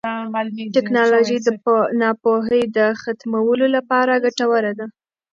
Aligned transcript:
ټیکنالوژي 0.75 1.37
د 1.45 1.47
ناپوهۍ 2.01 2.63
د 2.77 2.79
ختمولو 3.01 3.65
لپاره 3.75 4.21
ګټوره 4.23 4.71
ده. 4.79 4.85